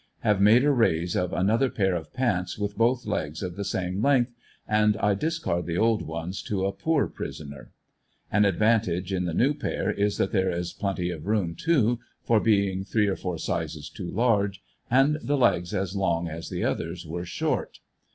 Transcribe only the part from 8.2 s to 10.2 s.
An advantage in the new pair is